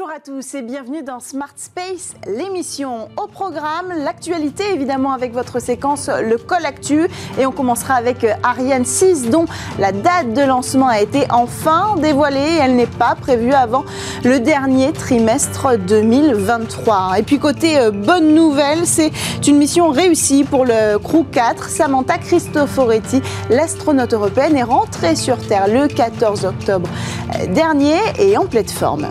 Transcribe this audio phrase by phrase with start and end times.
[0.00, 3.10] Bonjour à tous et bienvenue dans Smart Space, l'émission.
[3.22, 7.06] Au programme, l'actualité évidemment avec votre séquence Le Col Actu.
[7.38, 9.44] Et on commencera avec euh, Ariane 6 dont
[9.78, 12.58] la date de lancement a été enfin dévoilée.
[12.62, 13.84] Elle n'est pas prévue avant
[14.24, 17.18] le dernier trimestre 2023.
[17.18, 19.12] Et puis côté euh, bonne nouvelle, c'est
[19.46, 21.68] une mission réussie pour le Crew 4.
[21.68, 23.20] Samantha Cristoforetti,
[23.50, 26.88] l'astronaute européenne, est rentrée sur Terre le 14 octobre
[27.34, 29.06] euh, dernier et en pleine forme.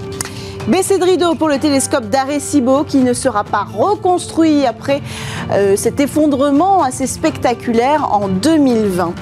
[0.68, 5.02] Baissé de rideau pour le télescope d'Arecibo qui ne sera pas reconstruit après
[5.52, 9.14] euh, cet effondrement assez spectaculaire en 2020.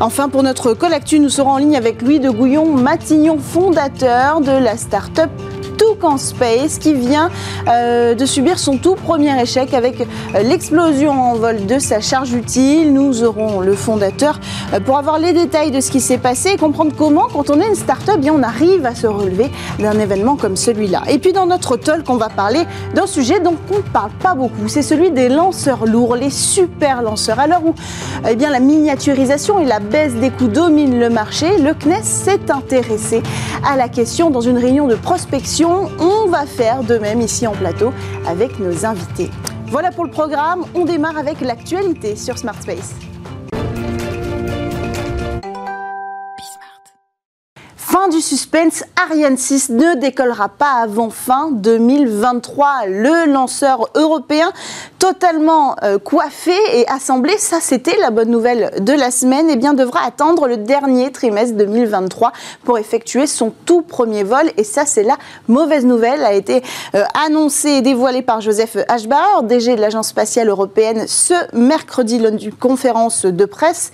[0.00, 4.76] Enfin, pour notre collectu, nous serons en ligne avec Louis de Gouillon-Matignon, fondateur de la
[4.76, 5.30] start-up
[5.76, 7.30] Toucan Space qui vient
[7.68, 12.32] euh, de subir son tout premier échec avec euh, l'explosion en vol de sa charge
[12.32, 12.92] utile.
[12.92, 14.40] Nous aurons le fondateur
[14.72, 17.60] euh, pour avoir les détails de ce qui s'est passé et comprendre comment, quand on
[17.60, 21.02] est une start-up, bien on arrive à se relever d'un événement comme celui-là.
[21.08, 24.34] Et puis dans notre talk, on va parler d'un sujet dont on ne parle pas
[24.34, 24.68] beaucoup.
[24.68, 27.40] C'est celui des lanceurs lourds, les super lanceurs.
[27.40, 27.74] À l'heure où
[28.28, 32.50] eh bien, la miniaturisation et la baisse des coûts dominent le marché, le CNES s'est
[32.50, 33.22] intéressé
[33.68, 37.52] à la question dans une réunion de prospection on va faire de même ici en
[37.52, 37.92] plateau
[38.26, 39.30] avec nos invités.
[39.68, 42.94] Voilà pour le programme, on démarre avec l'actualité sur Smart Space.
[48.10, 52.86] Du suspense, Ariane 6 ne décollera pas avant fin 2023.
[52.86, 54.52] Le lanceur européen
[55.00, 59.56] totalement euh, coiffé et assemblé, ça c'était la bonne nouvelle de la semaine, et eh
[59.56, 62.32] bien devra attendre le dernier trimestre 2023
[62.64, 64.50] pour effectuer son tout premier vol.
[64.56, 65.16] Et ça c'est la
[65.48, 66.62] mauvaise nouvelle, a été
[66.94, 72.32] euh, annoncée et dévoilée par Joseph Ashbauer, DG de l'Agence spatiale européenne, ce mercredi lors
[72.32, 73.90] d'une conférence de presse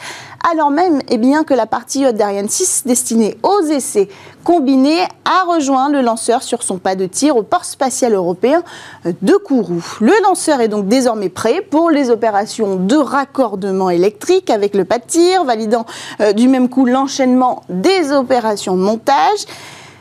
[0.51, 4.09] alors même eh bien, que la partie d'Ariane 6 destinée aux essais
[4.45, 8.63] combinés a rejoint le lanceur sur son pas de tir au port spatial européen
[9.05, 9.83] de Kourou.
[10.01, 14.99] Le lanceur est donc désormais prêt pour les opérations de raccordement électrique avec le pas
[14.99, 15.87] de tir, validant
[16.21, 19.47] euh, du même coup l'enchaînement des opérations de montage.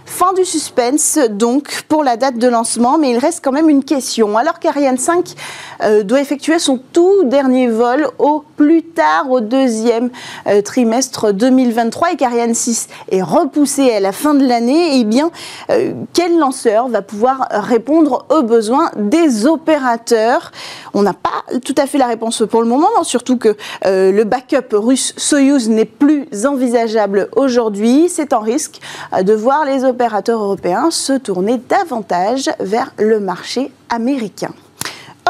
[0.06, 3.84] Fin du suspense donc pour la date de lancement, mais il reste quand même une
[3.84, 4.38] question.
[4.38, 5.36] Alors qu'Ariane 5
[5.84, 10.10] euh, doit effectuer son tout dernier vol au plus tard au deuxième
[10.48, 15.32] euh, trimestre 2023 et qu'Ariane 6 est repoussée à la fin de l'année, eh bien,
[15.70, 20.52] euh, quel lanceur va pouvoir répondre aux besoins des opérateurs?
[20.94, 21.30] On n'a pas
[21.64, 25.86] tout à fait la réponse pour le moment, surtout que le backup russe Soyuz n'est
[25.86, 28.10] plus envisageable aujourd'hui.
[28.10, 28.80] C'est en risque
[29.22, 34.50] de voir les opérateurs opérateurs européens se tourner davantage vers le marché américain.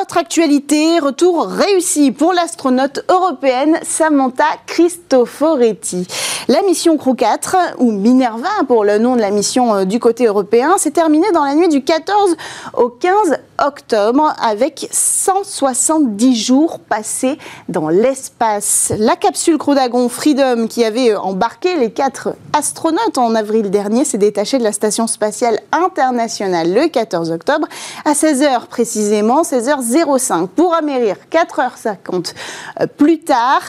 [0.02, 6.08] Autre actualité, retour réussi pour l'astronaute européenne Samantha Cristoforetti.
[6.48, 10.26] La mission Crew 4, ou Minerva pour le nom de la mission euh, du côté
[10.26, 12.36] européen, s'est terminée dans la nuit du 14
[12.74, 17.38] au 15 octobre avec 170 jours passés
[17.70, 18.92] dans l'espace.
[18.98, 24.04] La capsule Crew Dragon Freedom qui avait euh, embarqué les quatre astronautes en avril dernier
[24.04, 27.68] s'est détachée de la station spatiale internationale le 14 octobre
[28.04, 29.44] à 16h précisément,
[29.92, 32.34] 16h05 pour amérir 4h50
[32.80, 33.62] euh, plus tard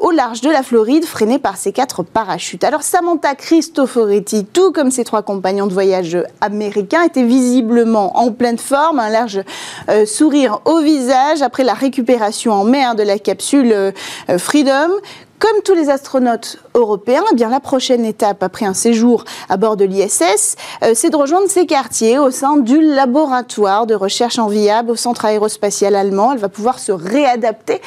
[0.00, 2.64] au large de la Floride freinée par ces quatre parachute.
[2.64, 8.58] Alors Samantha Cristoforetti, tout comme ses trois compagnons de voyage américains, était visiblement en pleine
[8.58, 9.40] forme, un large
[9.88, 13.92] euh, sourire au visage après la récupération en mer de la capsule euh,
[14.38, 14.90] Freedom.
[15.38, 19.84] Comme tous les astronautes européens, eh la prochaine étape après un séjour à bord de
[19.84, 24.90] l'ISS, euh, c'est de rejoindre ses quartiers au sein du laboratoire de recherche en viable
[24.90, 26.32] au centre aérospatial allemand.
[26.32, 27.82] Elle va pouvoir se réadapter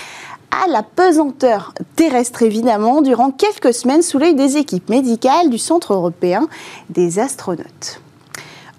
[0.52, 5.94] à la pesanteur terrestre évidemment durant quelques semaines sous l'œil des équipes médicales du Centre
[5.94, 6.48] européen
[6.90, 8.02] des astronautes.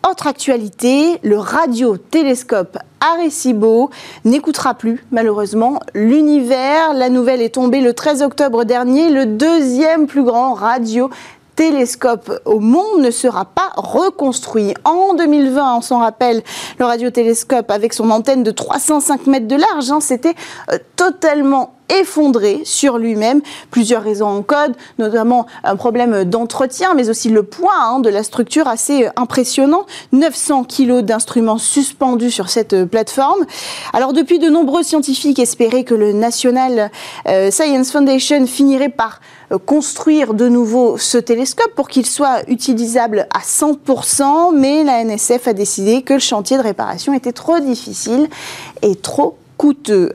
[0.08, 3.90] Autre actualité, le radiotélescope Arecibo
[4.24, 6.94] n'écoutera plus malheureusement l'univers.
[6.94, 11.10] La nouvelle est tombée le 13 octobre dernier, le deuxième plus grand radio
[11.54, 14.72] télescope au monde ne sera pas reconstruit.
[14.84, 16.42] En 2020, on s'en rappelle,
[16.78, 20.34] le radiotélescope avec son antenne de 305 mètres de large, hein, c'était
[20.72, 23.40] euh, totalement effondré sur lui-même.
[23.70, 28.22] Plusieurs raisons en code, notamment un problème d'entretien, mais aussi le poids hein, de la
[28.22, 29.86] structure assez impressionnant.
[30.12, 33.44] 900 kilos d'instruments suspendus sur cette euh, plateforme.
[33.92, 36.90] Alors depuis, de nombreux scientifiques espéraient que le National
[37.28, 39.20] euh, Science Foundation finirait par
[39.52, 45.48] euh, construire de nouveau ce télescope pour qu'il soit utilisable à 100%, mais la NSF
[45.48, 48.28] a décidé que le chantier de réparation était trop difficile
[48.82, 49.36] et trop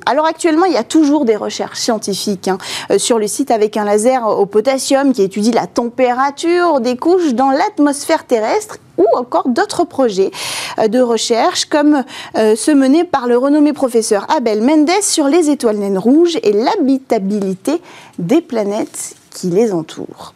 [0.05, 2.57] Alors actuellement, il y a toujours des recherches scientifiques hein,
[2.91, 7.33] euh, sur le site avec un laser au potassium qui étudie la température des couches
[7.33, 10.31] dans l'atmosphère terrestre ou encore d'autres projets
[10.79, 12.03] euh, de recherche comme
[12.37, 16.51] euh, ceux menés par le renommé professeur Abel Mendes sur les étoiles naines rouges et
[16.51, 17.81] l'habitabilité
[18.17, 20.33] des planètes qui les entourent.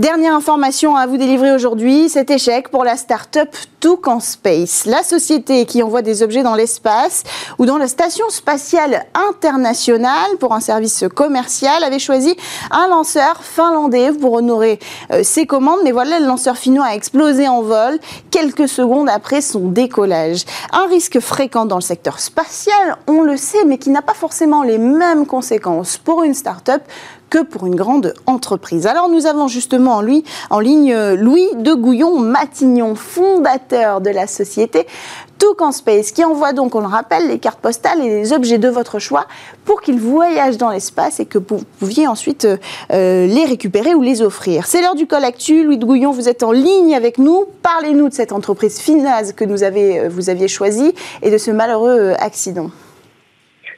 [0.00, 4.86] Dernière information à vous délivrer aujourd'hui, cet échec pour la start-up Toucan Space.
[4.86, 7.22] La société qui envoie des objets dans l'espace
[7.60, 12.36] ou dans la station spatiale internationale pour un service commercial avait choisi
[12.72, 14.80] un lanceur finlandais pour honorer
[15.12, 15.78] euh, ses commandes.
[15.84, 18.00] Mais voilà, le lanceur finnois a explosé en vol
[18.32, 20.44] quelques secondes après son décollage.
[20.72, 24.64] Un risque fréquent dans le secteur spatial, on le sait, mais qui n'a pas forcément
[24.64, 26.82] les mêmes conséquences pour une start-up
[27.34, 28.86] que pour une grande entreprise.
[28.86, 34.28] Alors nous avons justement en, lui, en ligne euh, Louis de Gouillon-Matignon, fondateur de la
[34.28, 34.86] société
[35.40, 38.68] Toucan Space, qui envoie donc, on le rappelle, les cartes postales et les objets de
[38.68, 39.26] votre choix
[39.64, 42.56] pour qu'ils voyagent dans l'espace et que vous pouviez ensuite euh,
[42.92, 44.68] euh, les récupérer ou les offrir.
[44.68, 45.64] C'est l'heure du col actu.
[45.64, 47.46] Louis de Gouillon, vous êtes en ligne avec nous.
[47.62, 52.12] Parlez-nous de cette entreprise finase que nous avez, vous aviez choisie et de ce malheureux
[52.20, 52.70] accident.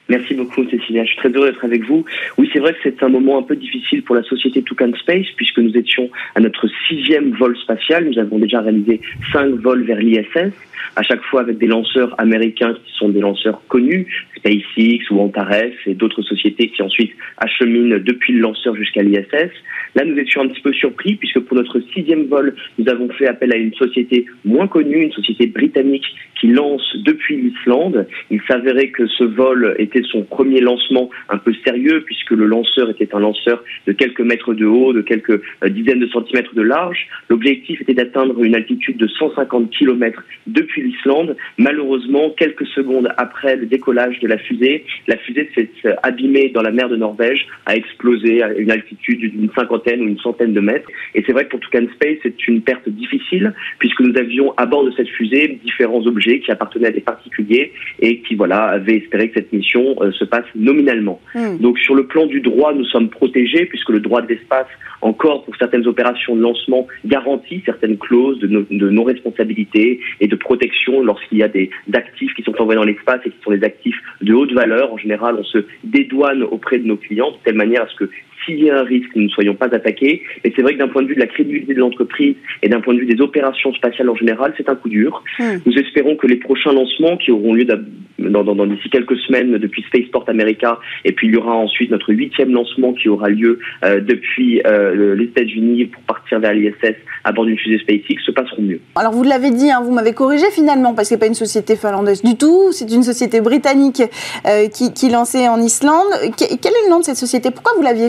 [0.08, 1.04] Merci beaucoup, Cécilia.
[1.04, 2.04] Je suis très heureux d'être avec vous.
[2.38, 5.26] Oui, c'est vrai que c'est un moment un peu difficile pour la société Toucan Space,
[5.36, 8.08] puisque nous étions à notre sixième vol spatial.
[8.08, 9.00] Nous avons déjà réalisé
[9.32, 10.52] cinq vols vers l'ISS,
[10.94, 14.06] à chaque fois avec des lanceurs américains qui sont des lanceurs connus,
[14.36, 19.50] SpaceX ou Antares et d'autres sociétés qui ensuite acheminent depuis le lanceur jusqu'à l'ISS.
[19.96, 23.26] Là, nous étions un petit peu surpris puisque pour notre sixième vol, nous avons fait
[23.26, 26.06] appel à une société moins connue, une société britannique
[26.38, 28.06] qui lance depuis l'Islande.
[28.30, 32.90] Il s'avérait que ce vol était son premier lancement un peu sérieux puisque le lanceur
[32.90, 36.62] était un lanceur de quelques mètres de haut, de quelques euh, dizaines de centimètres de
[36.62, 37.06] large.
[37.28, 41.36] L'objectif était d'atteindre une altitude de 150 km depuis l'Islande.
[41.58, 45.70] Malheureusement, quelques secondes après le décollage de la fusée, la fusée s'est
[46.02, 50.18] abîmée dans la mer de Norvège, a explosé à une altitude d'une cinquantaine ou une
[50.18, 50.88] centaine de mètres.
[51.14, 54.66] Et c'est vrai que pour Toucan Space, c'est une perte difficile puisque nous avions à
[54.66, 58.96] bord de cette fusée différents objets qui appartenaient à des particuliers et qui voilà avaient
[58.96, 61.20] espéré que cette mission euh, se passe nominalement.
[61.34, 61.58] Hmm.
[61.58, 64.66] Donc sur le plan du droit, nous sommes protégés puisque le droit de l'espace
[65.02, 71.38] encore pour certaines opérations de lancement garantit certaines clauses de, non-responsabilité et de protection lorsqu'il
[71.38, 74.32] y a des actifs qui sont envoyés dans l'espace et qui sont des actifs de
[74.32, 74.92] haute valeur.
[74.92, 78.10] En général, on se dédouane auprès de nos clients de telle manière à ce que
[78.46, 80.22] s'il y a un risque, nous ne soyons pas attaqués.
[80.44, 82.80] Mais c'est vrai que d'un point de vue de la crédibilité de l'entreprise et d'un
[82.80, 85.22] point de vue des opérations spatiales en général, c'est un coup dur.
[85.38, 85.58] Hmm.
[85.66, 89.82] Nous espérons que les prochains lancements qui auront lieu dans, dans, d'ici quelques semaines depuis
[89.88, 94.00] Spaceport America, et puis il y aura ensuite notre huitième lancement qui aura lieu euh,
[94.00, 98.62] depuis euh, les États-Unis pour partir vers l'ISS à bord d'une fusée SpaceX, se passeront
[98.62, 98.80] mieux.
[98.94, 101.34] Alors vous l'avez dit, hein, vous m'avez corrigé finalement, parce que ce n'est pas une
[101.34, 104.02] société finlandaise du tout, c'est une société britannique
[104.46, 106.06] euh, qui, qui lançait en Islande.
[106.38, 107.50] quel est le nom de cette société?
[107.50, 108.08] Pourquoi vous l'aviez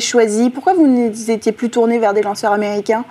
[0.54, 3.06] pourquoi vous n'étiez plus tourné vers des lanceurs américains?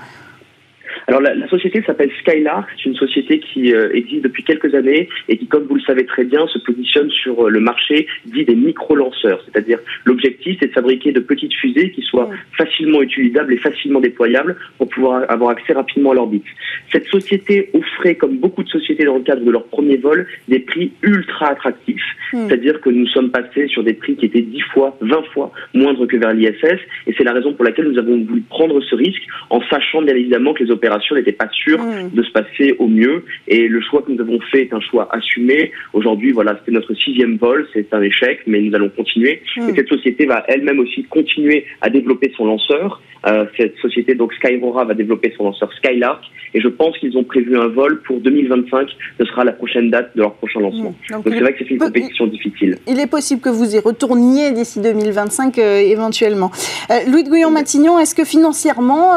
[1.08, 5.08] Alors la, la société s'appelle Skylark, c'est une société qui euh, existe depuis quelques années
[5.29, 8.44] et qui, comme vous le savez très bien, se positionne sur euh, le marché dit
[8.44, 9.41] des micro-lanceurs.
[9.44, 14.56] C'est-à-dire l'objectif, c'est de fabriquer de petites fusées qui soient facilement utilisables et facilement déployables
[14.79, 16.44] pour pouvoir avoir accès rapidement à l'orbite.
[16.91, 20.59] Cette société offrait, comme beaucoup de sociétés dans le cadre de leur premier vol, des
[20.59, 22.02] prix ultra attractifs.
[22.32, 22.49] Hmm.
[22.49, 26.09] C'est-à-dire que nous sommes passés sur des prix qui étaient 10 fois, 20 fois moindres
[26.09, 29.23] que vers l'ISS et c'est la raison pour laquelle nous avons voulu prendre ce risque
[29.50, 32.11] en sachant bien évidemment que les opérations n'était pas sûre mm.
[32.12, 33.25] de se passer au mieux.
[33.49, 35.73] Et le choix que nous avons fait est un choix assumé.
[35.92, 39.42] Aujourd'hui, voilà, c'était notre sixième vol, c'est un échec, mais nous allons continuer.
[39.56, 39.71] Mm.
[39.71, 43.00] Et cette société va elle-même aussi continuer à développer son lanceur.
[43.26, 46.23] Euh, cette société, donc Skyrora, va développer son lanceur Skylark.
[46.54, 48.88] Et je pense qu'ils ont prévu un vol pour 2025.
[49.18, 50.94] Ce sera la prochaine date de leur prochain lancement.
[51.11, 51.14] Mm.
[51.14, 52.76] Donc c'est vrai que c'est une compétition difficile.
[52.87, 56.50] Il est possible que vous y retourniez d'ici 2025 euh, éventuellement.
[56.90, 59.16] Euh, Louis de Gouillon-Matignon, est-ce que financièrement,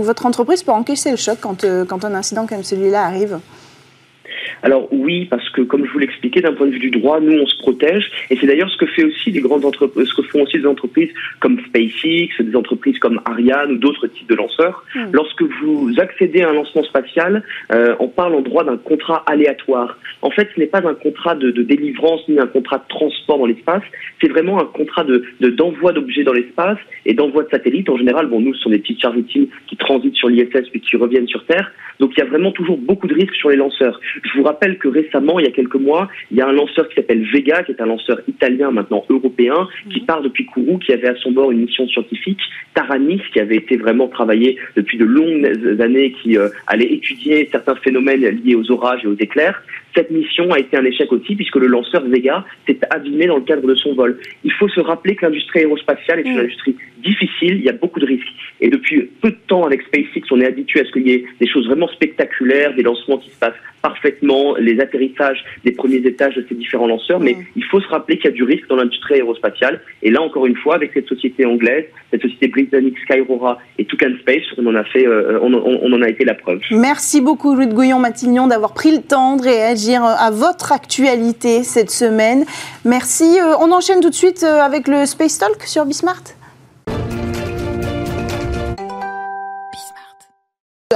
[0.00, 3.40] votre entreprise peut encaisser le choc quand, quand un incident comme celui-là arrive
[4.62, 7.38] alors oui, parce que comme je vous l'expliquais, d'un point de vue du droit, nous
[7.38, 10.22] on se protège, et c'est d'ailleurs ce que fait aussi des grandes entreprises, ce que
[10.22, 11.10] font aussi des entreprises
[11.40, 14.84] comme SpaceX, des entreprises comme Ariane ou d'autres types de lanceurs.
[14.94, 15.06] Hmm.
[15.12, 19.98] Lorsque vous accédez à un lancement spatial, euh, on parle en droit d'un contrat aléatoire.
[20.22, 23.38] En fait, ce n'est pas un contrat de, de, délivrance ni un contrat de transport
[23.38, 23.82] dans l'espace,
[24.20, 27.88] c'est vraiment un contrat de d'envoi d'objets dans l'espace et d'envoi de satellites.
[27.88, 30.80] En général, bon, nous, ce sont des petites charges utiles qui transitent sur l'ISS puis
[30.80, 31.72] qui reviennent sur Terre.
[32.00, 34.00] Donc il y a vraiment toujours beaucoup de risques sur les lanceurs.
[34.22, 36.88] Je vous rappelle que récemment, il y a quelques mois, il y a un lanceur
[36.88, 40.92] qui s'appelle Vega, qui est un lanceur italien maintenant européen, qui part depuis Kourou, qui
[40.92, 42.40] avait à son bord une mission scientifique,
[42.74, 47.76] Taranis, qui avait été vraiment travaillé depuis de longues années, qui euh, allait étudier certains
[47.76, 49.62] phénomènes liés aux orages et aux éclairs.
[49.94, 53.44] Cette mission a été un échec aussi puisque le lanceur Vega s'est abîmé dans le
[53.44, 54.18] cadre de son vol.
[54.44, 56.40] Il faut se rappeler que l'industrie aérospatiale est une mm.
[56.40, 58.26] industrie difficile, il y a beaucoup de risques.
[58.60, 61.24] Et depuis peu de temps avec SpaceX, on est habitué à ce qu'il y ait
[61.40, 66.34] des choses vraiment spectaculaires, des lancements qui se passent parfaitement, les atterrissages des premiers étages
[66.34, 67.44] de ces différents lanceurs, mais mm.
[67.56, 69.80] il faut se rappeler qu'il y a du risque dans l'industrie aérospatiale.
[70.02, 74.12] Et là, encore une fois, avec cette société anglaise, cette société britannique Skyrora et Toucan
[74.20, 76.60] Space, on en a fait, euh, on, en a été la preuve.
[76.72, 81.90] Merci beaucoup, Louis de Gouillon-Matignon, d'avoir pris le temps de réagir à votre actualité cette
[81.90, 82.44] semaine.
[82.84, 83.38] Merci.
[83.40, 86.37] Euh, on enchaîne tout de suite euh, avec le Space Talk sur Bismart.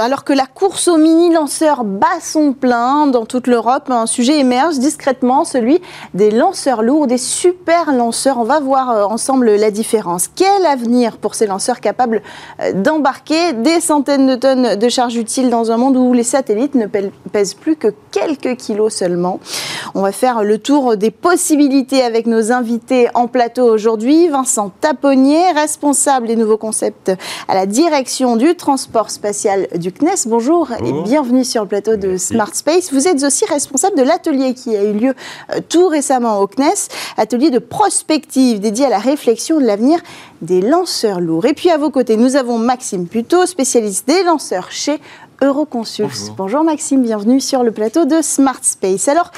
[0.01, 4.79] Alors que la course aux mini-lanceurs bat son plein dans toute l'Europe, un sujet émerge
[4.79, 5.79] discrètement, celui
[6.15, 8.39] des lanceurs lourds, des super lanceurs.
[8.39, 10.27] On va voir euh, ensemble la différence.
[10.35, 12.23] Quel avenir pour ces lanceurs capables
[12.59, 16.73] euh, d'embarquer des centaines de tonnes de charges utiles dans un monde où les satellites
[16.73, 19.39] ne pèsent plus que quelques kilos seulement?
[19.95, 24.27] On va faire le tour des possibilités avec nos invités en plateau aujourd'hui.
[24.27, 27.11] Vincent Taponnier, responsable des nouveaux concepts
[27.47, 30.25] à la direction du transport spatial du CNES.
[30.25, 32.91] Bonjour, et bienvenue sur le plateau de Smart Space.
[32.91, 35.13] Vous êtes aussi responsable de l'atelier qui a eu lieu
[35.51, 39.99] euh, tout récemment au CNES, atelier de prospective dédié à la réflexion de l'avenir
[40.41, 41.45] des lanceurs lourds.
[41.45, 44.99] Et puis à vos côtés, nous avons Maxime Puto, spécialiste des lanceurs chez
[45.41, 46.33] Euroconsult.
[46.37, 46.63] Bonjour.
[46.63, 49.07] Maxime, bienvenue sur le plateau de Smart Space.
[49.07, 49.31] Alors,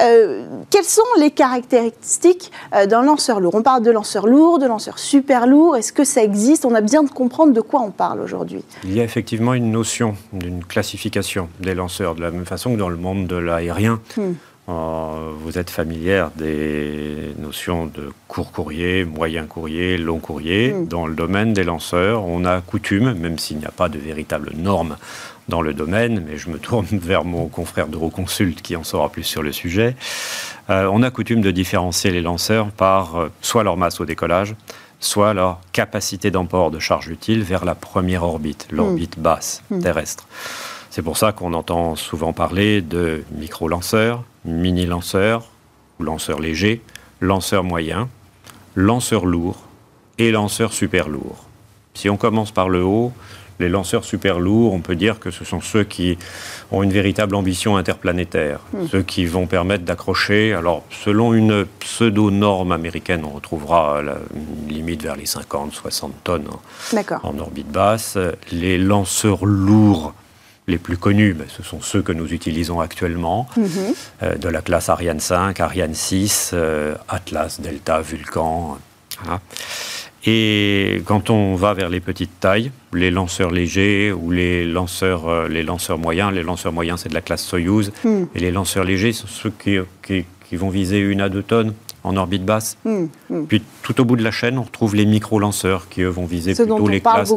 [0.00, 3.54] euh, quelles sont les caractéristiques euh, d'un lanceur lourd?
[3.54, 5.76] On parle de lanceur lourd, de lanceur super lourd.
[5.76, 6.64] Est-ce que ça existe?
[6.64, 8.64] On a besoin de comprendre de quoi on parle aujourd'hui.
[8.84, 12.78] Il y a effectivement une notion d'une classification des lanceurs, de la même façon que
[12.78, 14.00] dans le monde de l'aérien.
[14.16, 14.32] Hmm.
[14.68, 20.72] Euh, vous êtes familière des notions de court courrier, moyen courrier, long courrier.
[20.72, 20.86] Hmm.
[20.86, 24.52] Dans le domaine des lanceurs, on a coutume, même s'il n'y a pas de véritable
[24.54, 24.96] norme
[25.48, 29.22] dans le domaine, mais je me tourne vers mon confrère d'Euroconsult qui en saura plus
[29.22, 29.96] sur le sujet.
[30.68, 34.54] Euh, on a coutume de différencier les lanceurs par euh, soit leur masse au décollage,
[35.00, 39.22] soit leur capacité d'emport de charge utile vers la première orbite, l'orbite hmm.
[39.22, 39.80] basse hmm.
[39.80, 40.26] terrestre.
[40.98, 45.44] C'est pour ça qu'on entend souvent parler de micro-lanceurs, mini-lanceurs,
[46.00, 46.82] lanceurs légers,
[47.20, 48.08] lanceurs moyens,
[48.74, 49.60] lanceurs lourds
[50.18, 51.44] et lanceurs super lourds.
[51.94, 53.12] Si on commence par le haut,
[53.60, 56.18] les lanceurs super lourds, on peut dire que ce sont ceux qui
[56.72, 58.88] ont une véritable ambition interplanétaire, hmm.
[58.90, 60.52] ceux qui vont permettre d'accrocher.
[60.52, 64.16] Alors, selon une pseudo-norme américaine, on retrouvera la
[64.68, 66.48] limite vers les 50-60 tonnes
[67.22, 68.18] en, orbite basse.
[68.50, 70.12] Les lanceurs lourds
[70.68, 73.64] les plus connus, ben, ce sont ceux que nous utilisons actuellement, hmm.
[74.22, 78.78] euh, de la classe Ariane 5, Ariane 6, euh, Atlas, Delta, Vulcan.
[79.26, 79.40] Hein.
[80.26, 85.48] Et quand on va vers les petites tailles, les lanceurs légers ou les lanceurs, euh,
[85.48, 88.24] les lanceurs moyens, les lanceurs moyens c'est de la classe Soyuz, hmm.
[88.34, 91.72] et les lanceurs légers sont ceux qui, qui, vont viser une à deux tonnes
[92.08, 92.76] en orbite basse.
[92.84, 93.44] Hmm, hmm.
[93.44, 96.54] Puis tout au bout de la chaîne, on retrouve les micro-lanceurs qui eux vont viser
[96.54, 97.32] plutôt les classes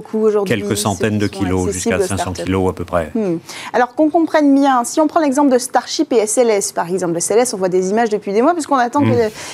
[0.45, 3.11] quelques centaines de kilos, jusqu'à 500 kilos à peu près.
[3.13, 3.37] Hmm.
[3.73, 7.53] Alors qu'on comprenne bien, si on prend l'exemple de Starship et SLS par exemple, SLS
[7.53, 9.03] on voit des images depuis des mois puisqu'on attend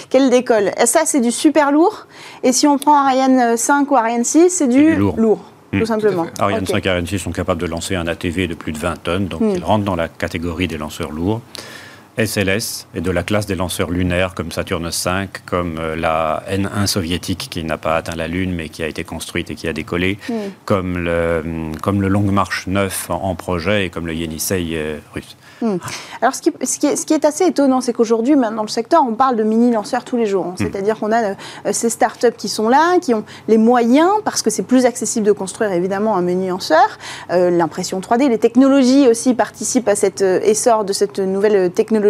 [0.09, 0.71] qu'elle décolle.
[0.85, 2.07] ça c'est du super lourd
[2.43, 5.39] et si on prend Ariane 5 ou Ariane 6 c'est du, lourd.
[5.71, 6.27] Tout simplement.
[6.39, 9.03] Ariane 5 et Ariane 6 sont capables de lancer un ATV de plus de 20
[9.03, 11.41] tonnes, donc ils rentrent dans la catégorie des lanceurs lourds.
[12.17, 16.87] SLS et de la classe des lanceurs lunaires comme Saturne V, comme euh, la N1
[16.87, 19.73] soviétique qui n'a pas atteint la Lune mais qui a été construite et qui a
[19.73, 20.33] décollé, hmm.
[20.65, 21.43] comme, le,
[21.81, 25.37] comme le Long March 9 en, projet et comme le Yenisei euh, russe.
[25.61, 25.77] Hmm.
[26.21, 28.67] Alors, ce qui, ce, qui est, ce qui, est, assez étonnant, c'est qu'aujourd'hui, dans le
[28.67, 30.47] secteur, on parle de mini-lanceurs tous les jours.
[30.47, 30.55] Hmm.
[30.57, 31.33] C'est-à-dire qu'on a euh,
[31.71, 35.31] ces startups qui sont là, qui ont les moyens, parce que c'est plus accessible de
[35.31, 36.97] construire évidemment un mini-lanceur.
[37.31, 42.06] Euh, l'impression 3D, les technologies aussi participent à cet essor de cette nouvelle technologie.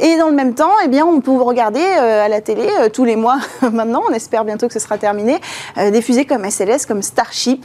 [0.00, 3.16] Et dans le même temps, eh bien, on peut regarder à la télé tous les
[3.16, 3.38] mois
[3.72, 5.38] maintenant, on espère bientôt que ce sera terminé,
[5.76, 7.64] des fusées comme SLS, comme Starship,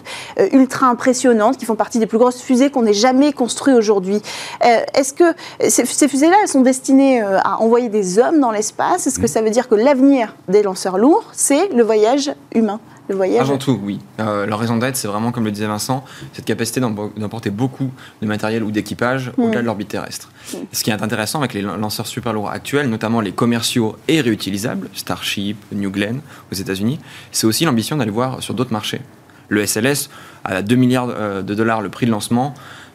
[0.52, 4.22] ultra impressionnantes, qui font partie des plus grosses fusées qu'on ait jamais construites aujourd'hui.
[4.62, 5.34] Est-ce que
[5.70, 9.08] ces, fusées-là, elles sont destinées euh, à envoyer des hommes dans l'espace?
[9.08, 9.28] Est-ce que mm.
[9.28, 12.80] ça veut dire que l'avenir des lanceurs lourds, c'est le voyage humain?
[13.10, 14.00] Le voyage Avant tout, oui.
[14.20, 17.92] Euh, leur raison d'être, c'est vraiment, comme le disait Vincent, cette capacité d'emporter beaucoup
[18.22, 19.42] de matériel ou d'équipage mm.
[19.42, 20.30] au-delà de l'orbite terrestre.
[20.72, 24.90] Ce qui est intéressant avec les lanceurs super lourds actuels, notamment les commerciaux et réutilisables,
[24.94, 27.00] Starship, New Glenn aux États-Unis,
[27.32, 29.02] c'est aussi l'ambition d'aller voir sur d'autres marchés.
[29.50, 30.10] Le SLS,
[30.46, 32.54] à 2 milliards euh, de dollars le prix de lancement,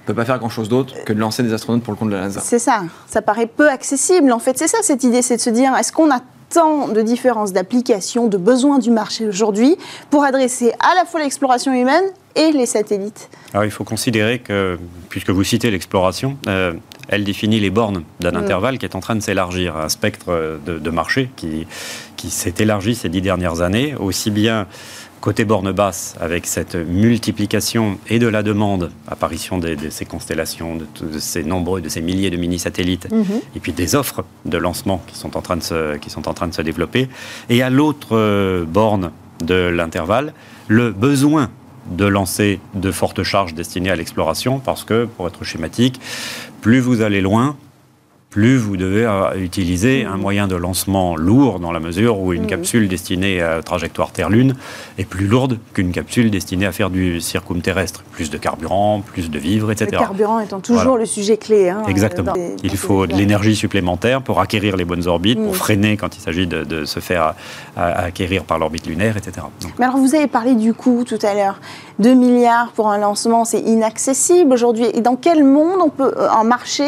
[0.09, 2.23] peut pas faire grand-chose d'autre que de lancer des astronautes pour le compte de la
[2.23, 2.41] NASA.
[2.41, 4.33] C'est ça, ça paraît peu accessible.
[4.33, 6.21] En fait, c'est ça cette idée, c'est de se dire, est-ce qu'on a
[6.51, 9.77] tant de différences d'applications, de besoins du marché aujourd'hui
[10.11, 13.29] pour adresser à la fois l'exploration humaine et les satellites.
[13.53, 14.79] Alors il faut considérer que,
[15.09, 16.73] puisque vous citez l'exploration, euh,
[17.09, 20.79] elle définit les bornes d'un intervalle qui est en train de s'élargir, un spectre de,
[20.79, 21.67] de marché qui,
[22.17, 24.67] qui s'est élargi ces dix dernières années, aussi bien
[25.21, 31.19] Côté borne basse, avec cette multiplication et de la demande, apparition de, ces constellations, de,
[31.19, 33.41] ces nombreux, de ces milliers de mini-satellites, mhm.
[33.57, 36.35] et puis des offres de lancement qui sont en train de se, qui sont en
[36.35, 37.09] train de se développer.
[37.51, 39.11] Et à l'autre euh, borne
[39.43, 40.33] de l'intervalle,
[40.69, 41.51] le besoin
[41.91, 46.01] de lancer de fortes charges destinées à l'exploration, parce que, pour être schématique,
[46.61, 47.57] plus vous allez loin,
[48.39, 52.45] plus vous devez euh, utiliser un moyen de lancement lourd dans la mesure où une
[52.45, 52.47] mm.
[52.47, 54.55] capsule destinée à trajectoire Terre-Lune
[54.97, 58.05] est plus lourde qu'une capsule destinée à faire du circum terrestre.
[58.13, 59.89] Plus de carburant, plus de vivres, etc.
[59.91, 61.69] Le carburant étant toujours le sujet clé.
[61.69, 62.33] Hein, Exactement.
[62.63, 65.57] il faut de l'énergie supplémentaire pour acquérir les bonnes orbites, pour mm.
[65.57, 67.35] freiner quand il s'agit de, se faire
[67.77, 69.49] acquérir par l'orbite lunaire, etc.
[69.81, 71.59] Mais alors vous avez parlé du coût tout à l'heure.
[71.99, 74.87] 2 milliards pour un lancement, c'est inaccessible aujourd'hui.
[74.95, 76.87] Et dans quel monde on peut, un marché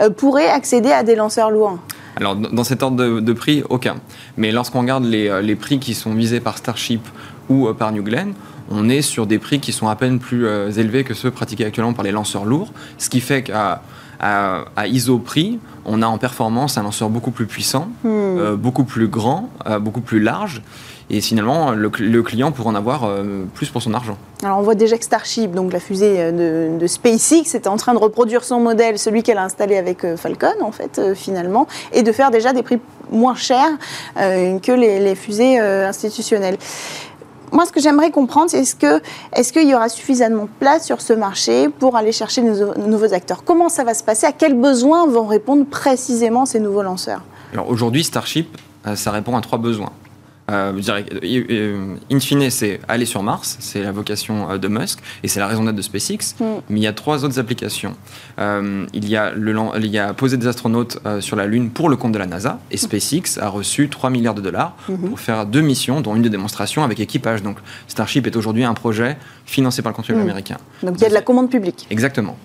[0.00, 1.78] euh, pourrait accéder à des lanceurs lourds
[2.14, 3.96] alors, dans cet ordre de, prix, aucun.
[4.36, 7.00] Mais lorsqu'on regarde les, euh, les, prix qui sont visés par Starship
[7.48, 8.34] ou euh, par New Glenn,
[8.70, 10.46] on est sur des prix qui sont à peine plus
[10.78, 13.82] élevés que ceux pratiqués actuellement par les lanceurs lourds, ce qui fait qu'à
[14.20, 18.54] à, ISO prix, on a en performance un lanceur beaucoup plus puissant, hmm.
[18.54, 20.62] beaucoup plus grand, beaucoup plus large,
[21.14, 21.90] et finalement, le,
[22.22, 24.16] client pourra en avoir euh, plus pour son argent.
[24.42, 27.92] Alors on voit déjà que Starship, donc la fusée euh, de, SpaceX, est en train
[27.92, 32.02] de reproduire son modèle, celui qu'elle a installé avec euh, Falcon, en fait, finalement, et
[32.02, 32.78] de faire déjà des prix
[33.10, 33.76] moins chers
[34.16, 36.56] que les, fusées institutionnelles.
[37.52, 39.02] Moi, ce que j'aimerais comprendre, c'est est-ce qu'il
[39.34, 43.12] est qu'il y aura suffisamment de place sur ce marché pour aller chercher de nouveaux
[43.12, 43.44] acteurs?
[43.44, 44.26] Comment ça va se passer?
[44.26, 47.22] À quels besoins vont répondre précisément ces nouveaux lanceurs?
[47.52, 48.56] Alors aujourd'hui, Starship,
[48.94, 49.92] ça répond à trois besoins.
[50.50, 51.02] Euh, euh,
[51.50, 55.46] euh, in fine, c'est aller sur Mars, c'est la vocation de Musk, et c'est la
[55.46, 56.34] raison d'être de SpaceX.
[56.40, 56.44] Mm.
[56.68, 57.94] Mais il y a trois autres applications.
[58.38, 61.96] il, y a le, il y a poser des astronautes sur la Lune pour le
[61.96, 62.78] compte de la NASA, et mm.
[62.78, 65.08] SpaceX a reçu 3 milliards de dollars mm-hmm.
[65.08, 67.42] pour faire deux missions, dont une de démonstration avec équipage.
[67.42, 67.58] Donc
[67.88, 70.30] Starship est aujourd'hui un projet financé par le contribuable mm.
[70.30, 70.56] américain.
[70.82, 71.86] Donc il y a de la commande publique.
[71.90, 72.36] Exactement.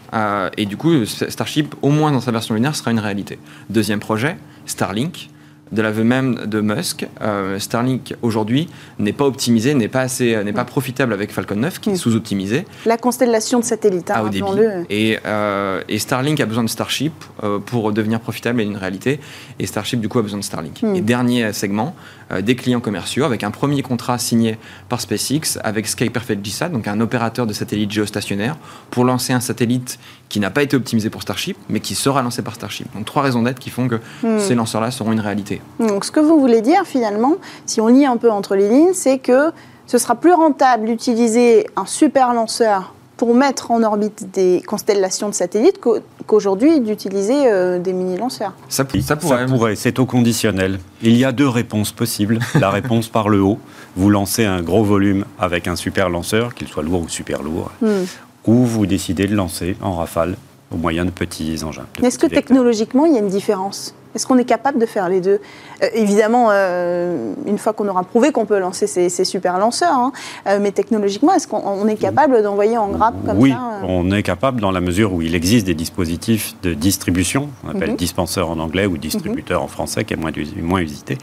[0.55, 3.39] et du coup, Starship, au moins dans sa version lunaire, sera une réalité.
[3.69, 5.29] Deuxième projet, Starlink
[5.71, 10.53] de l'aveu même de Musk, euh, Starlink aujourd'hui n'est pas optimisé, n'est pas assez, n'est
[10.53, 12.65] pas profitable avec Falcon 9, qui est sous-optimisé.
[12.85, 14.45] La constellation de satellites, hein, débit.
[14.89, 19.19] Et, euh, et, Starlink a besoin de Starship euh, pour devenir profitable et une réalité.
[19.59, 20.81] Et Starship du coup a besoin de Starlink.
[20.81, 20.95] Hmm.
[20.95, 21.95] Et dernier segment,
[22.41, 24.57] des clients commerciaux avec un premier contrat signé
[24.89, 28.57] par SpaceX avec Sky Perfect GSAT, donc un opérateur de satellite géostationnaire,
[28.91, 29.97] pour lancer un satellite
[30.29, 32.93] qui n'a pas été optimisé pour Starship, mais qui sera lancé par Starship.
[32.93, 34.39] Donc trois raisons d'être qui font que hmm.
[34.39, 35.61] ces lanceurs-là seront une réalité.
[35.79, 37.35] Donc ce que vous voulez dire finalement,
[37.65, 39.51] si on lit un peu entre les lignes, c'est que
[39.85, 45.33] ce sera plus rentable d'utiliser un super lanceur pour mettre en orbite des constellations de
[45.33, 45.79] satellites
[46.27, 48.53] qu'aujourd'hui d'utiliser euh, des mini-lanceurs.
[48.69, 50.79] Ça, ça, pourrait, c'est au conditionnel.
[51.01, 52.37] Il y a deux réponses possibles.
[52.59, 53.57] La réponse par le haut,
[53.95, 57.71] vous lancez un gros volume avec un super lanceur, qu'il soit lourd ou super lourd,
[57.81, 58.03] hmm.
[58.47, 60.35] Ou vous décidez de lancer en rafale
[60.73, 61.85] au moyen de petits engins.
[62.03, 63.93] Est-ce que technologiquement, il y a une différence?
[64.15, 65.39] Est-ce qu'on est capable de faire les deux?
[65.83, 70.11] Euh, Évidemment, euh, une fois qu'on aura prouvé qu'on peut lancer ces, super lanceurs, hein,
[70.47, 74.09] euh, mais technologiquement, est-ce qu'on est capable d'envoyer en grappe comme oui, ça Oui, on
[74.11, 77.97] est capable dans la mesure où il existe des dispositifs de distribution, on appelle mhm.
[77.97, 80.31] dispenseur en anglais ou distributeur en français, qui est moins,
[80.61, 81.17] moins usité,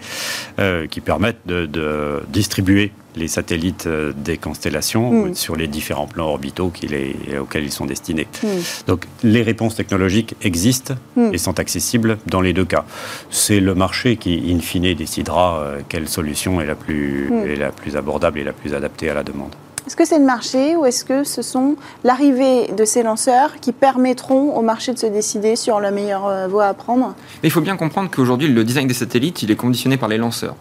[0.90, 5.34] qui permettent de distribuer les satellites euh, des constellations hmm.
[5.34, 8.26] sur les différents plans orbitaux auxquels ils sont destinés.
[8.42, 8.48] Hmm.
[8.86, 11.30] Donc les réponses technologiques existent hmm.
[11.32, 12.84] et sont accessibles dans les deux cas.
[13.30, 17.72] C'est le marché qui, in fine, décidera euh, quelle solution est la plus, est la
[17.72, 19.54] plus abordable et la plus adaptée à la demande.
[19.86, 23.72] Est-ce que c'est le marché ou est-ce que ce sont l'arrivée de ces lanceurs qui
[23.72, 27.14] permettront au marché de se décider sur la meilleure euh, voie à prendre?
[27.42, 30.56] Il faut bien comprendre qu'aujourd'hui, le design des satellites, il est conditionné par les lanceurs.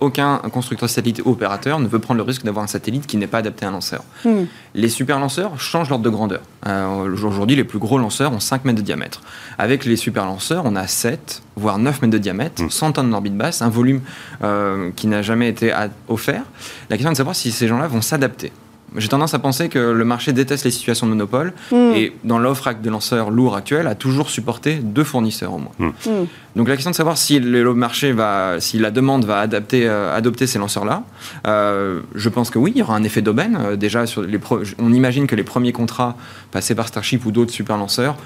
[0.00, 3.26] Aucun constructeur satellite ou opérateur ne veut prendre le risque d'avoir un satellite qui n'est
[3.26, 4.04] pas adapté à un lanceur.
[4.24, 4.44] Hmm.
[4.74, 6.42] Les super lanceurs changent l'ordre de grandeur.
[6.66, 9.22] Euh, aujourd'hui, les plus gros lanceurs ont 5 mètres de diamètre.
[9.58, 12.92] Avec les super lanceurs, on a 7, voire 9 mètres de diamètre, 100 hmm.
[12.92, 14.02] tonnes d'orbite basse, un volume
[14.44, 15.72] euh, qui n'a jamais été
[16.08, 16.42] offert.
[16.90, 18.52] La question est de savoir si ces gens-là vont s'adapter
[18.96, 21.92] J'ai tendance à penser que le marché déteste les situations de monopole Hmm.
[21.94, 25.72] et dans l'offre de lanceurs lourds actuelle a toujours supporté deux fournisseurs au moins.
[25.78, 25.88] Hmm.
[26.06, 26.24] Hmm.
[26.56, 30.14] Donc la question de savoir si le marché va, si la demande va adapter, euh,
[30.16, 31.02] adopter ces lanceurs-là,
[31.46, 33.58] euh, je pense que oui, il y aura un effet d'aubaine.
[33.60, 36.16] Euh, déjà, sur les pro- on imagine que les premiers contrats
[36.50, 38.16] passés par Starship ou d'autres super lanceurs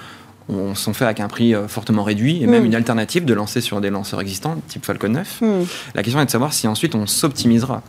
[0.49, 2.67] on- sont faits avec un prix fortement réduit et même Mm.
[2.67, 5.41] une alternative de lancer sur des lanceurs existants, type Falcon 9.
[5.41, 5.65] Hmm.
[5.95, 7.83] La question est de savoir si ensuite on s'optimisera.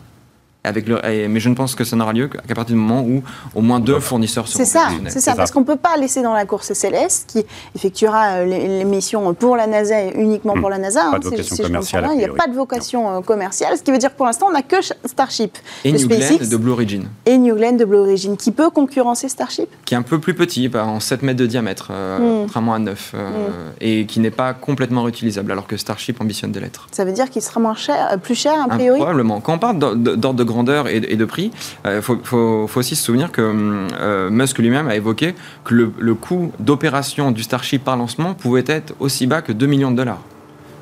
[0.64, 3.02] Avec le, et- mais je ne pense que ça n'aura lieu qu'à partir du moment
[3.02, 3.24] où
[3.56, 6.22] au moins deux fournisseurs seront C'est ça, c'est ça, parce qu'on ne peut pas laisser
[6.22, 7.44] dans la course SLS, qui
[7.76, 11.10] effectuera euh, les, les missions pour la NASA et uniquement pour la NASA.
[11.10, 12.10] Pas de vocation si commerciale.
[12.14, 14.48] Il n'y a pas de vocation euh, commerciale, ce qui veut dire que pour l'instant,
[14.50, 17.86] on n'a que Sh- Starship Et New Glenn de Blue Origin, et New Glenn de
[17.86, 19.68] Blue Origin, qui peut concurrencer Starship.
[19.86, 22.42] qui est un peu plus petit, en 7 mètres de diamètre, euh, Mm.
[22.46, 23.30] contrairement à 9, euh,
[23.82, 26.88] et qui n'est pas complètement réutilisable, alors que Starship ambitionne de l'être.
[26.92, 29.00] Ça veut dire qu'il sera moins cher, plus cher a Ah, priori?
[29.00, 29.42] Probablement.
[29.42, 31.52] Quand on parle d'or- d'ordre de grandeur et de, prix,
[31.86, 35.34] il faut, faut- aussi se souvenir que euh, Musk lui-même a évoqué
[35.64, 39.66] que le, le coût d'opération du Starship par lancement pouvait être aussi bas que 2
[39.66, 40.22] millions de dollars.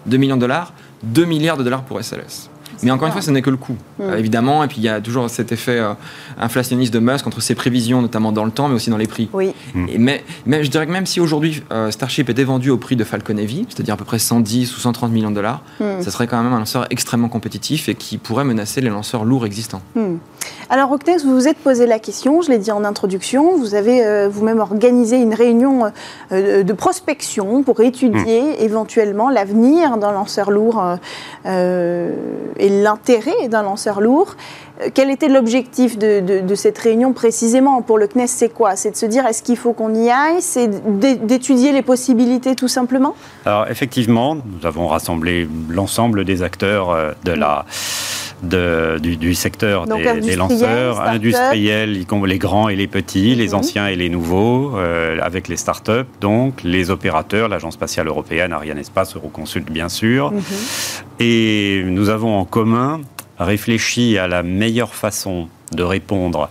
[0.05, 2.49] 2 millions de dollars, 2 milliards de dollars pour SLS.
[2.84, 4.02] Mais encore une fois, ce n'est que le coût, Mm.
[4.04, 4.63] euh, évidemment.
[4.63, 5.94] Et puis il y a toujours cet effet euh,
[6.38, 9.30] inflationniste de Musk entre ses prévisions, notamment dans le temps, mais aussi dans les prix.
[9.34, 9.54] Oui,
[9.89, 12.96] Et mais, mais je dirais que même si aujourd'hui euh, Starship était vendu au prix
[12.96, 16.02] de Falcon Heavy, c'est-à-dire à peu près 110 ou 130 millions de dollars, Hmm.
[16.02, 19.46] ça serait quand même un lanceur extrêmement compétitif et qui pourrait menacer les lanceurs lourds
[19.46, 19.82] existants.
[20.39, 20.71] Hmm.
[20.73, 24.06] Alors, Octex, vous vous êtes posé la question, je l'ai dit en introduction, vous avez
[24.06, 25.91] euh, vous-même organisé une réunion
[26.32, 30.95] euh, de prospection pour étudier éventuellement l'avenir d'un lanceur lourd euh,
[31.45, 32.12] euh,
[32.58, 34.36] et l'intérêt d'un lanceur lourd.
[34.82, 38.75] Euh, Quel était l'objectif de, de- de cette réunion précisément pour le CNES C'est quoi?
[38.75, 40.41] C'est de se dire est-ce qu'il faut qu'on y aille?
[40.41, 40.67] C'est
[40.99, 43.15] d'é- d'étudier les possibilités tout simplement?
[43.45, 47.65] Alors effectivement, nous avons rassemblé l'ensemble des acteurs euh, de la,
[48.43, 51.15] de- du, du secteur Donc des, lanceurs, start-up.
[51.15, 53.54] industriels, les grands et les petits, les Mhm.
[53.56, 58.78] anciens et les nouveaux, euh, avec les startups, donc les opérateurs, l'Agence spatiale européenne, Ariane
[58.78, 60.32] Espace, Euroconsult bien sûr.
[60.32, 60.41] Mhm.
[61.19, 63.02] Et nous avons en commun
[63.39, 66.49] réfléchi à la meilleure façon de répondre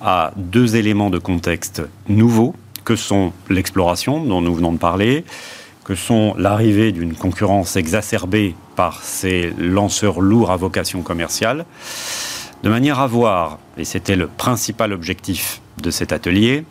[0.00, 5.24] à deux éléments de contexte nouveaux, que sont l'exploration dont nous venons de parler,
[5.88, 11.64] que sont l'arrivée d'une concurrence exacerbée par ces lanceurs lourds à vocation commerciale,
[12.62, 16.64] de manière à voir, et c'était le principal objectif de cet atelier,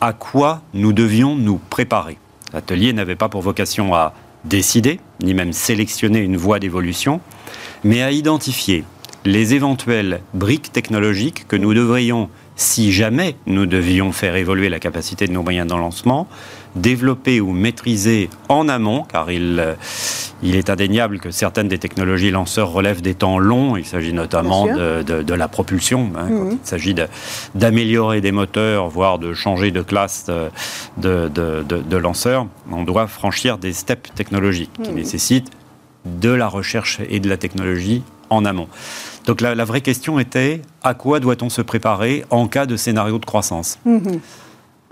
[0.00, 2.18] à quoi nous devions nous préparer.
[2.52, 7.20] L'atelier n'avait pas pour vocation à décider, ni même sélectionner une voie d'évolution,
[7.82, 8.84] mais à identifier
[9.24, 15.26] les éventuelles briques technologiques que nous devrions, si jamais nous devions faire évoluer la capacité
[15.26, 16.28] de nos moyens de lancement,
[16.76, 19.74] développer ou maîtriser en amont, car il, euh,
[20.42, 23.76] il est indéniable que certaines des technologies lanceurs relèvent des temps longs.
[23.76, 26.58] Il s'agit notamment de, de- de la propulsion, hein, quand Mhm.
[26.62, 27.08] il s'agit de-
[27.54, 32.46] d'améliorer des moteurs, voire de changer de classe de, de, lanceurs.
[32.70, 34.96] On doit franchir des steps technologiques qui Mhm.
[34.96, 35.50] nécessitent
[36.04, 38.68] de la recherche et de la technologie en amont.
[39.26, 43.18] Donc la, la vraie question était à quoi doit-on se préparer en cas de scénario
[43.18, 43.78] de croissance?
[43.84, 44.20] Mhm.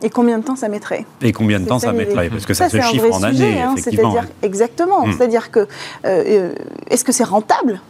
[0.04, 2.68] Et combien de temps ça mettrait Et combien de temps ça mettrait Parce que ça,
[2.68, 4.14] se chiffre en années, hein, effectivement.
[4.42, 5.12] exactement, Mm.
[5.12, 5.66] c'est-à-dire que euh,
[6.04, 6.52] euh,
[6.90, 7.80] est-ce que c'est rentable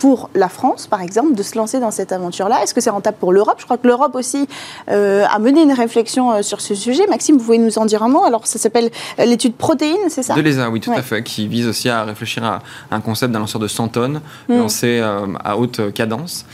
[0.00, 3.18] pour la France, par exemple, de se lancer dans cette aventure-là Est-ce que c'est rentable
[3.20, 3.56] pour l'Europe?
[3.58, 4.48] Je crois que l'Europe aussi
[4.90, 7.06] euh, a mené une réflexion euh, sur ce sujet.
[7.06, 8.24] Maxime, vous pouvez nous en dire un mot?
[8.24, 10.34] Alors, ça s'appelle euh, l'étude protéine, c'est ça?
[10.34, 10.96] De l'ESA, oui, tout Ouais.
[10.96, 12.60] à fait, qui vise aussi à réfléchir à
[12.90, 14.58] un concept d'un lanceur de 100 tonnes, Mm.
[14.58, 16.46] lancé euh, à haute cadence.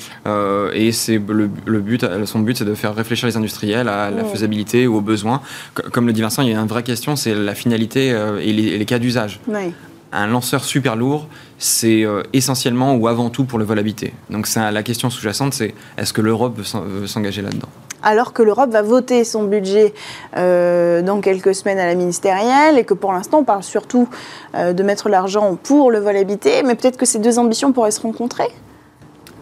[0.75, 4.23] Et c'est le, le but, son but, c'est de faire réfléchir les industriels à la
[4.25, 4.27] Mm.
[4.27, 5.41] faisabilité ou aux besoins.
[5.75, 8.09] Co- Comme le dit Vincent, il y a une vraie question, c'est la finalité
[8.41, 9.39] et, les, cas d'usage.
[9.47, 9.73] Oui.
[10.13, 11.27] Un lanceur super lourd,
[11.59, 14.13] c'est euh, essentiellement ou avant tout pour le vol habité.
[14.31, 17.69] Donc la question sous-jacente, c'est est-ce que l'Europe veut s'en- veut s'engager là-dedans?
[18.03, 19.93] Alors que l'Europe va voter son budget
[20.37, 24.09] euh, dans quelques semaines à la ministérielle et que pour l'instant, on parle surtout
[24.55, 27.91] euh, de mettre l'argent pour le vol habité, mais peut-être que ces deux ambitions pourraient
[27.91, 28.49] se rencontrer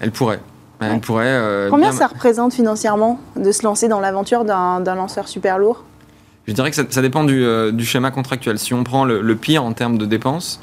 [0.00, 0.40] Elle pourrait.
[0.80, 0.98] Elle Ouais.
[0.98, 5.58] pourrait euh, Combien bien- ça représente financièrement de se lancer dans l'aventure d'un lanceur super
[5.58, 5.84] lourd?
[6.46, 8.58] Je dirais que ça, ça dépend du, du schéma contractuel.
[8.58, 10.60] Si on prend le, le pire en termes de dépenses,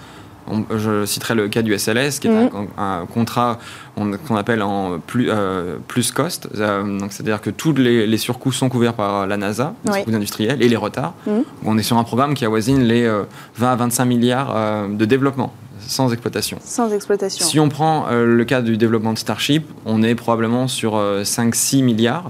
[0.50, 2.50] on- je citerai le cas du SLS, qui est Mhm.
[2.78, 3.60] un, un contrat
[3.98, 6.48] on- qu'on appelle en plus, euh, plus cost.
[6.58, 9.98] Euh, C'est-à-dire que tous les, les surcoûts sont couverts par la NASA, les Oui.
[10.00, 11.14] surcoûts industriels et les retards.
[11.28, 11.44] Mhm.
[11.66, 13.24] On est sur un programme qui avoisine les euh,
[13.58, 15.54] 20 à 25 milliards euh, de développement
[15.88, 16.58] sans exploitation.
[16.64, 20.68] sans exploitation Si on prend euh, le cas du développement de Starship, on est probablement
[20.68, 22.30] sur 5-6 milliards euh,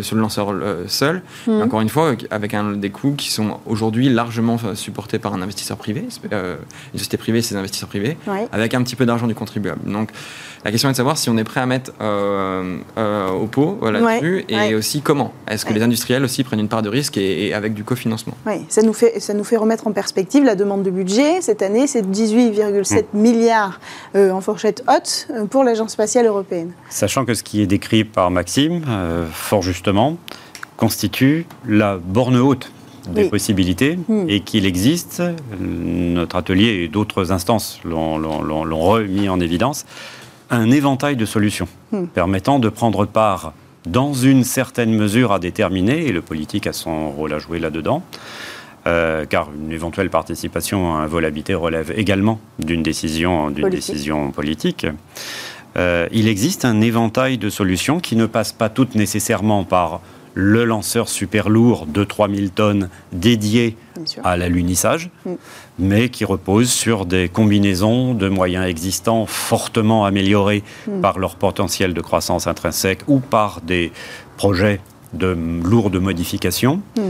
[0.00, 1.22] sur le lanceur euh, seul.
[1.46, 1.62] Mhm.
[1.62, 5.42] Encore une fois, avec un, des coûts qui sont aujourd'hui largement euh, supportés par un
[5.42, 6.56] investisseur privé, euh,
[6.92, 8.48] une société privée, ses investisseurs privés, Ouais.
[8.52, 9.90] avec un petit peu d'argent du contribuable.
[9.90, 10.10] Donc,
[10.64, 14.74] La question est de savoir si on est prêt à mettre au pot là-dessus et
[14.74, 15.32] aussi comment.
[15.46, 18.64] Est-ce que les industriels aussi prennent une part de risque et, avec du cofinancement Oui,
[18.68, 21.42] ça nous, fait, ça nous fait remettre en perspective la demande de budget.
[21.42, 23.18] Cette année, c'est 18,7 mm.
[23.18, 23.78] milliards
[24.14, 26.72] en fourchette haute pour l'Agence spatiale européenne.
[26.88, 28.82] Sachant que ce qui est décrit par Maxime,
[29.32, 30.16] fort justement,
[30.76, 32.70] constitue la borne haute
[33.08, 34.26] des possibilités hmm.
[34.28, 35.22] et qu'il existe,
[35.60, 39.84] notre atelier et d'autres instances l'ont remis en évidence,
[40.50, 42.06] un éventail de solutions hmm.
[42.06, 43.52] permettant de prendre part
[43.86, 48.02] dans une certaine mesure à déterminer, et le politique a son rôle à jouer là-dedans,
[48.86, 54.30] euh, car une éventuelle participation à un vol habité relève également d'une décision, d'une décision
[54.30, 54.86] politique.
[55.76, 60.00] Euh, il existe un éventail de solutions qui ne passent pas toutes nécessairement par
[60.34, 63.76] le lanceur super lourd de 3000 tonnes dédié
[64.24, 65.34] à l'alunissage, mm.
[65.78, 71.00] Mais qui repose sur des combinaisons de moyens existants fortement améliorés mm.
[71.00, 73.92] par leur potentiel de croissance intrinsèque ou par des
[74.36, 74.80] projets
[75.12, 77.02] de lourdes modifications, mm.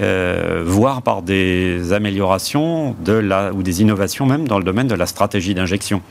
[0.00, 4.94] euh, voire par des améliorations de la, ou des innovations même dans le domaine de
[4.94, 6.02] la stratégie d'injection.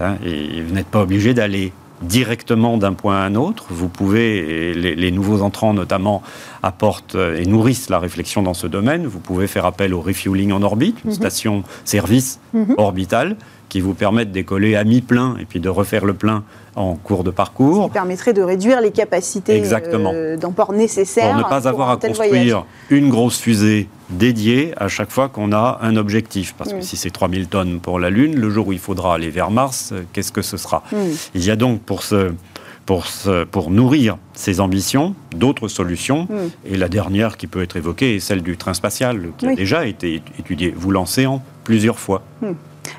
[0.00, 3.66] Hein, et vous n'êtes pas obligé d'aller directement d'un point à un autre.
[3.70, 6.22] Vous pouvez, les, nouveaux entrants notamment
[6.62, 9.06] apportent et nourrissent la réflexion dans ce domaine.
[9.06, 11.16] Vous pouvez faire appel au refueling en orbite, une mhm.
[11.16, 12.74] station-service mhm.
[12.78, 13.36] orbitale
[13.70, 16.42] qui vous permet de décoller à mi-plein et puis de refaire le plein
[16.76, 17.86] en cours de parcours.
[17.86, 21.30] qui permettrait de réduire les capacités euh, d'emport nécessaires.
[21.30, 25.78] Pour ne pas avoir à construire une grosse fusée dédiée à chaque fois qu'on a
[25.82, 26.54] un objectif.
[26.58, 26.82] Parce que mm.
[26.82, 29.90] si c'est 3000 tonnes pour la Lune, le jour où il faudra aller vers Mars,
[29.92, 30.82] euh, qu'est-ce que ce sera?
[30.92, 30.96] Mm.
[31.36, 32.32] Il y a donc pour ce,
[32.86, 33.06] pour,
[33.52, 36.24] pour, nourrir ces ambitions, d'autres solutions.
[36.24, 36.72] Mm.
[36.72, 39.86] Et la dernière qui peut être évoquée est celle du train spatial, qui a déjà
[39.86, 42.22] été étudié, vous lancez en plusieurs fois.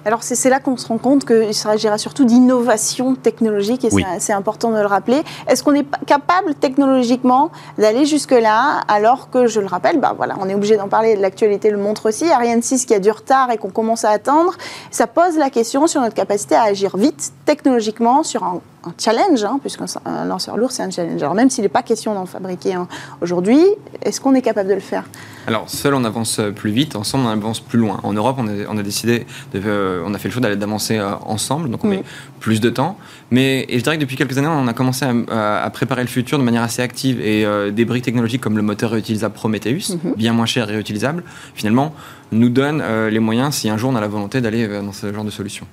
[0.06, 4.71] Alors c'est là qu'on se rend compte qu'il s'agira surtout d'innovation technologique et c'est important
[4.71, 5.21] de le rappeler.
[5.47, 10.49] Est-ce qu'on est capable technologiquement d'aller jusque-là alors que, je le rappelle, bah voilà, on
[10.49, 13.58] est obligé d'en parler, l'actualité le montre aussi, Ariane 6 qui a du retard et
[13.58, 14.54] qu'on commence à attendre,
[14.89, 19.44] ça pose la question sur notre capacité à agir vite technologiquement sur un un challenge,
[19.44, 19.86] hein, puisqu'un
[20.26, 21.22] lanceur lourd, c'est un challenge.
[21.22, 22.88] Alors même s'il n'est pas question d'en fabriquer un
[23.22, 23.62] aujourd'hui,
[24.02, 25.04] est-ce qu'on est capable de le faire?
[25.48, 28.00] Alors seul on avance plus vite, ensemble on avance plus loin.
[28.04, 31.70] En Europe on a, décidé, euh, on a fait le choix d'aller d'avancer euh, ensemble,
[31.70, 32.04] donc on met
[32.39, 32.98] plus de temps.
[33.30, 36.38] Mais et je dirais que depuis quelques années on a commencé à, préparer le futur
[36.39, 40.15] de manière assez active et euh, des briques technologiques comme le moteur réutilisable Prometheus, mhm.
[40.15, 41.94] bien moins cher et réutilisable, finalement
[42.32, 45.26] nous donnent les moyens si un jour on a la volonté d'aller dans ce genre
[45.26, 45.67] de solution.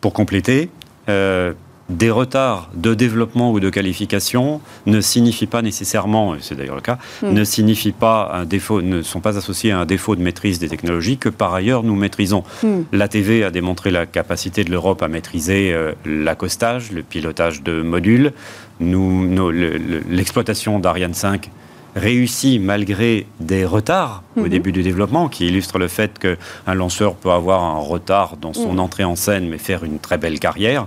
[0.00, 0.70] Pour compléter,
[1.88, 6.82] des retards de développement ou de qualification ne signifient pas nécessairement, et c'est d'ailleurs le
[6.82, 7.32] cas, hmm.
[7.32, 10.68] ne signifient pas un défaut, ne sont pas associés à un défaut de maîtrise des
[10.68, 12.44] technologies que par ailleurs nous maîtrisons.
[12.62, 12.82] Hmm.
[12.92, 18.32] L'ATV a démontré la capacité de l'Europe à maîtriser euh, l'accostage, le pilotage de modules.
[18.80, 21.50] l'exploitation d'Ariane 5
[21.96, 24.48] réussit malgré des retards au hmm.
[24.48, 28.78] début du développement, qui illustrent le fait qu'un lanceur peut avoir un retard dans son
[28.78, 30.86] entrée en scène, mais faire une très belle carrière.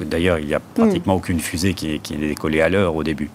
[0.00, 3.30] D'ailleurs, il n'y a pratiquement aucune fusée qui est, décollée à l'heure au début.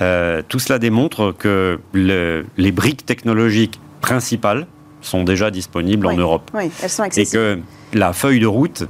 [0.00, 4.66] Euh, tout cela démontre que les briques technologiques principales
[5.02, 6.50] sont déjà disponibles en Europe.
[6.54, 7.42] Oui, elles sont accessibles.
[7.42, 7.56] Et
[7.92, 8.84] que la feuille de route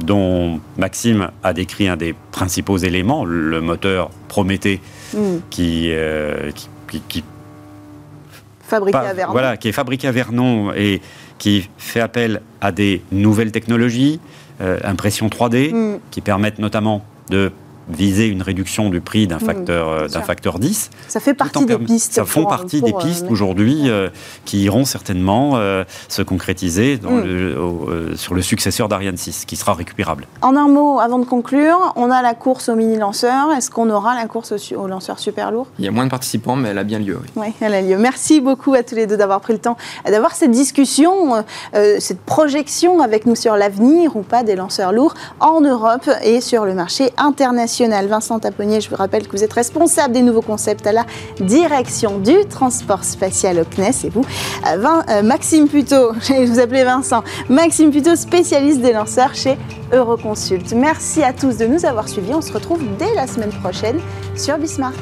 [0.00, 4.80] dont Maxime a décrit un des principaux éléments, le moteur Prométhée,
[5.14, 5.38] hmm.
[5.58, 7.24] euh, qui, qui,
[8.66, 9.32] fabriqué à Vernon.
[9.32, 11.00] Voilà, qui est fabriqué à Vernon et
[11.38, 14.20] qui fait appel à des nouvelles technologies,
[14.60, 16.00] impression 3D, mm.
[16.10, 17.52] qui permettent notamment de
[17.88, 20.90] viser une réduction du prix d'un mm, facteur, euh, d'un facteur 10.
[21.08, 22.14] Ça fait partie des pistes.
[22.14, 23.90] Ça font partie des euh, pistes aujourd'hui
[24.44, 25.58] qui iront certainement
[26.08, 28.16] se concrétiser mm.
[28.16, 30.26] sur le successeur d'Ariane 6, qui sera récupérable.
[30.42, 33.52] En un mot, avant de conclure, on a la course au mini-lanceur.
[33.52, 35.66] Est-ce qu'on aura la course au, lanceur super lourd?
[35.78, 37.20] Il y a moins de participants, mais elle a bien lieu.
[37.36, 37.98] Oui, elle a lieu.
[37.98, 43.00] Merci beaucoup à tous les deux d'avoir pris le temps d'avoir cette discussion, cette projection
[43.00, 47.10] avec nous sur l'avenir ou pas des lanceurs lourds en Europe et sur le marché
[47.16, 47.75] international.
[47.84, 51.04] Vincent Taponnier, je vous rappelle que vous êtes responsable des nouveaux concepts à la
[51.40, 54.04] direction du transport spatial au CNES.
[54.04, 54.24] Et vous,
[54.66, 59.56] euh, euh, Maxime Puto, je vous appeler Vincent, Maxime Puto, spécialiste des lanceurs chez
[59.92, 60.72] Euroconsult.
[60.72, 62.34] Merci à tous de nous avoir suivis.
[62.34, 64.00] On se retrouve dès la semaine prochaine
[64.36, 64.92] sur Bismart.